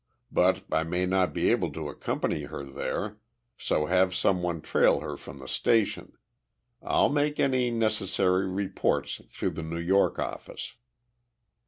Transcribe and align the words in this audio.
But 0.31 0.63
I 0.71 0.81
may 0.83 1.05
not 1.05 1.31
be 1.31 1.51
able 1.51 1.71
to 1.73 1.87
accompany 1.87 2.45
her 2.45 2.63
there, 2.63 3.19
so 3.55 3.85
have 3.85 4.15
some 4.15 4.41
one 4.41 4.59
trail 4.61 5.01
her 5.01 5.15
from 5.15 5.37
the 5.37 5.47
station. 5.47 6.13
I'll 6.81 7.09
make 7.09 7.39
any 7.39 7.69
necessary 7.69 8.49
reports 8.49 9.21
through 9.29 9.51
the 9.51 9.61
New 9.61 9.77
York 9.77 10.17
office." 10.17 10.73